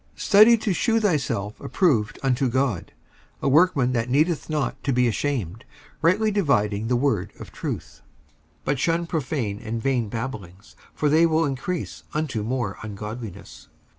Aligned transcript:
55:002:015 0.15 0.19
Study 0.23 0.57
to 0.57 0.73
shew 0.73 0.99
thyself 0.99 1.59
approved 1.61 2.17
unto 2.23 2.49
God, 2.49 2.91
a 3.39 3.47
workman 3.47 3.91
that 3.91 4.09
needeth 4.09 4.49
not 4.49 4.83
to 4.83 4.91
be 4.91 5.07
ashamed, 5.07 5.63
rightly 6.01 6.31
dividing 6.31 6.87
the 6.87 6.95
word 6.95 7.31
of 7.39 7.51
truth. 7.51 8.01
55:002:016 8.65 8.65
But 8.65 8.79
shun 8.79 9.05
profane 9.05 9.59
and 9.59 9.79
vain 9.79 10.09
babblings: 10.09 10.75
for 10.95 11.07
they 11.07 11.27
will 11.27 11.45
increase 11.45 12.01
unto 12.15 12.41
more 12.41 12.79
ungodliness. 12.81 13.67